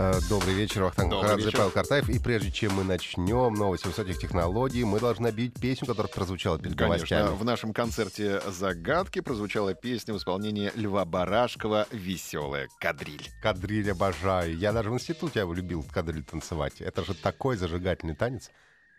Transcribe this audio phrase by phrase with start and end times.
[0.00, 1.50] Э, Добрый вечер, Вахтанг Махарадзе.
[1.50, 2.08] Павел Картаев.
[2.08, 6.74] И прежде чем мы начнем новости высоких технологий, мы должны объявить песню, которая прозвучала перед
[6.74, 7.36] Конечно, новостями.
[7.36, 13.28] в нашем концерте «Загадки» прозвучала песня в исполнении Льва Барашкова «Веселая кадриль».
[13.42, 14.56] Кадриль обожаю.
[14.56, 16.80] Я даже в институте любил кадриль танцевать.
[16.80, 18.50] Это же такой зажигательный танец.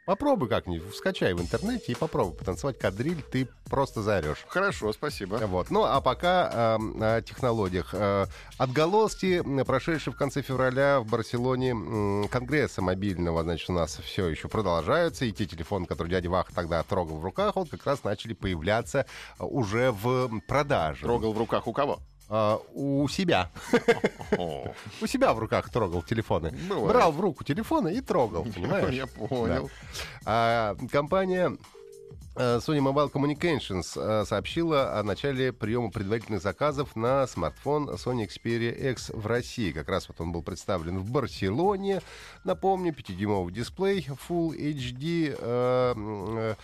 [0.06, 4.44] Попробуй как-нибудь, скачай в интернете и попробуй потанцевать кадриль, ты просто заорешь.
[4.48, 5.36] Хорошо, спасибо.
[5.46, 5.70] Вот.
[5.70, 7.94] Ну, а пока э, о технологиях.
[7.94, 8.26] Э,
[8.58, 14.48] отголоски, прошедшие в конце февраля в Барселоне м, конгресса мобильного, значит, у нас все еще
[14.48, 15.26] продолжаются.
[15.26, 19.06] И те телефоны, которые дядя Вах тогда трогал в руках, вот как раз начали появляться
[19.40, 21.02] э, уже в продаже.
[21.02, 22.00] Трогал в руках у кого?
[22.32, 23.52] Э, у себя.
[25.02, 26.54] У себя в руках трогал телефоны.
[26.70, 28.90] Брал в руку телефоны и трогал, понимаешь?
[28.94, 29.70] Я понял.
[30.26, 31.58] А, компания
[32.38, 38.92] э, Sony Mobile Communications э, сообщила о начале приема предварительных заказов на смартфон Sony Xperia
[38.92, 39.74] X в России.
[39.74, 42.02] Как раз вот он был представлен в Барселоне.
[42.46, 46.56] Напомню, 5-дюймовый дисплей Full HD, э,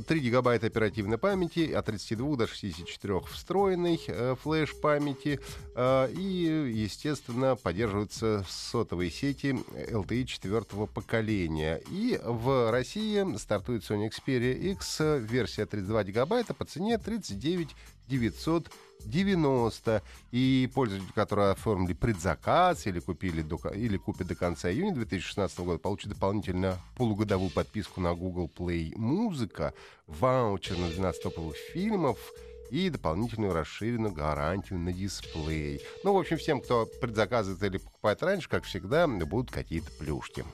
[0.00, 5.40] 3 гигабайта оперативной памяти, от 32 до 64 встроенной э, флеш-памяти.
[5.74, 9.56] э, и, естественно, поддерживаются сотовые сети
[9.90, 11.80] LTE четвертого поколения.
[11.90, 17.74] И в России стартует Sony Xperia X, э, версия 32 гигабайта по цене 39
[18.08, 20.02] 990.
[20.30, 25.78] И пользователи, которые оформили предзаказ или, купили до, или купят до конца июня 2016 года,
[25.78, 29.74] получат дополнительно полугодовую подписку на Google Play Музыка,
[30.06, 32.18] ваучер на 12 топовых фильмов
[32.70, 35.82] и дополнительную расширенную гарантию на дисплей.
[36.04, 40.44] Ну, в общем, всем, кто предзаказывает или покупает раньше, как всегда, будут какие-то плюшки.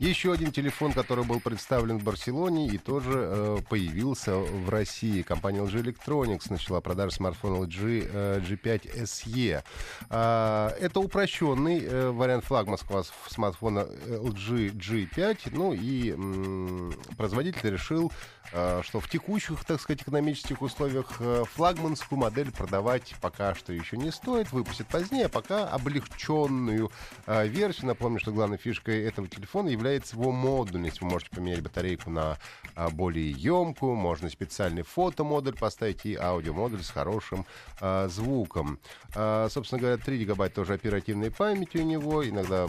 [0.00, 5.20] Еще один телефон, который был представлен в Барселоне и тоже э, появился в России.
[5.20, 9.62] Компания LG Electronics начала продажу смартфона LG э, G5 SE.
[10.08, 15.50] А, это упрощенный э, вариант флагманского смартфона LG G5.
[15.52, 18.10] Ну и м, производитель решил,
[18.54, 23.98] э, что в текущих, так сказать, экономических условиях э, флагманскую модель продавать пока что еще
[23.98, 24.50] не стоит.
[24.50, 26.90] Выпустят позднее, а пока облегченную
[27.26, 27.88] э, версию.
[27.88, 31.00] Напомню, что главной фишкой этого телефона является его модульность.
[31.00, 32.38] Вы можете поменять батарейку на
[32.74, 37.46] а, более емкую, можно специальный фотомодуль поставить и аудиомодуль с хорошим
[37.80, 38.78] а, звуком.
[39.14, 42.26] А, собственно говоря, 3 гигабайта тоже оперативной памяти у него.
[42.26, 42.66] Иногда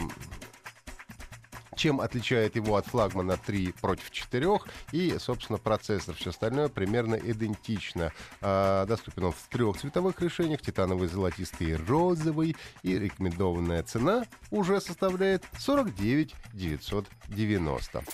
[1.82, 4.60] чем отличает его от флагмана 3 против 4.
[4.92, 6.14] И, собственно, процессор.
[6.14, 8.12] Все остальное примерно идентично.
[8.40, 10.60] А, доступен он в трех цветовых решениях.
[10.60, 12.54] Титановый, золотистый и розовый.
[12.84, 14.22] И рекомендованная цена
[14.52, 18.04] уже составляет 49 990.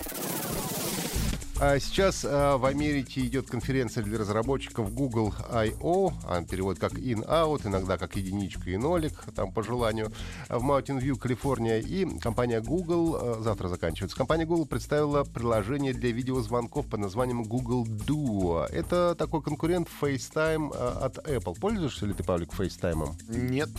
[1.61, 6.13] А сейчас а, в Америке идет конференция для разработчиков Google I.O.
[6.25, 10.09] Она переводит как in-out, иногда как единичка и нолик, там по желанию,
[10.47, 11.79] в Mountain View, Калифорния.
[11.79, 17.85] И компания Google, а, завтра заканчивается, компания Google представила приложение для видеозвонков под названием Google
[17.85, 18.65] Duo.
[18.67, 21.59] Это такой конкурент FaceTime от Apple.
[21.59, 23.15] Пользуешься ли ты, Павлик, FaceTime?
[23.27, 23.69] Нет.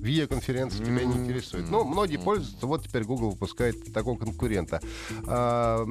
[0.00, 1.70] Видеоконференции тебя не интересует.
[1.70, 2.66] Ну, многие пользуются.
[2.66, 4.80] Вот теперь Google выпускает такого конкурента.
[5.26, 5.86] А,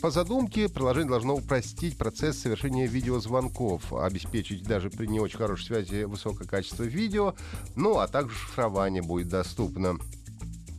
[0.00, 6.04] По задумке, приложение должно упростить процесс совершения видеозвонков, обеспечить даже при не очень хорошей связи
[6.04, 7.34] высокое качество видео,
[7.76, 9.98] ну, а также шифрование будет доступно.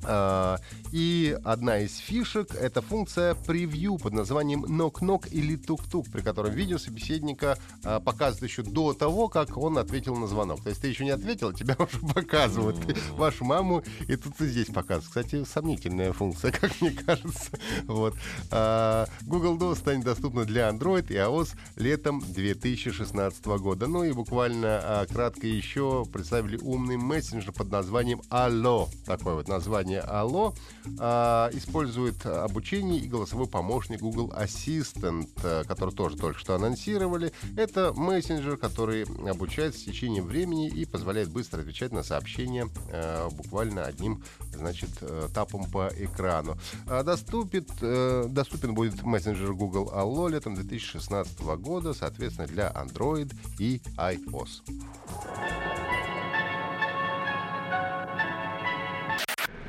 [0.03, 0.57] А,
[0.91, 6.79] И одна из фишек— это функция превью под названием «нок-нок» или «тук-тук», при котором видео
[6.79, 10.63] собеседника а, показывает еще до того, как он ответил на звонок.
[10.63, 12.79] То есть ты еще не ответил, тебя уже показывают.
[12.81, 15.05] Ты вашу маму, и тут ты здесь показывают.
[15.05, 17.51] Кстати, сомнительная функция, как мне кажется.
[17.83, 18.15] Вот.
[18.51, 23.87] А, Google Duo станет доступна для Android и iOS летом 2016 года.
[23.87, 28.87] Ну и буквально кратко еще представили умный мессенджер под названием Allo.
[29.05, 30.55] Такое вот название Allo.
[30.99, 37.31] А, использует обучение и голосовой помощник Google Assistant, а, который тоже только что анонсировали.
[37.57, 43.85] Это мессенджер, который обучается с течением времени и позволяет быстро отвечать на сообщения а, буквально
[43.85, 46.57] одним значит, э, тапом по экрану.
[46.87, 53.81] А, Доступит, э, доступен будет мессенджер Google Allo летом 2016 года, соответственно, для Android и
[53.97, 54.61] iOS.